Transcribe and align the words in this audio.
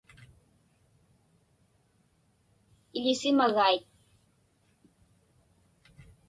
Iḷisimagait. 2.97 3.85